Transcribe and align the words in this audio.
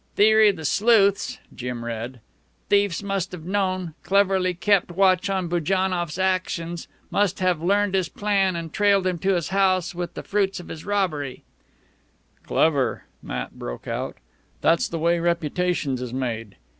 "Theory 0.15 0.49
of 0.49 0.55
the 0.55 0.65
sleuths," 0.65 1.37
Jim 1.55 1.85
read. 1.85 2.21
"Thieves 2.69 3.03
must 3.03 3.31
have 3.33 3.45
known 3.45 3.93
cleverly 4.01 4.55
kept 4.55 4.89
watch 4.89 5.29
on 5.29 5.47
Bujannoff's 5.47 6.17
actions 6.17 6.87
must 7.11 7.37
have 7.39 7.61
learned 7.61 7.93
his 7.93 8.09
plan 8.09 8.55
and 8.55 8.73
trailed 8.73 9.05
him 9.05 9.19
to 9.19 9.35
his 9.35 9.49
house 9.49 9.93
with 9.93 10.15
the 10.15 10.23
fruits 10.23 10.59
of 10.59 10.69
his 10.69 10.85
robbery" 10.87 11.43
"Clever" 12.47 13.03
Matt 13.21 13.59
broke 13.59 13.87
out. 13.87 14.17
"That's 14.61 14.87
the 14.87 14.97
way 14.97 15.19
reputations 15.19 16.01
is 16.01 16.13
made 16.15 16.55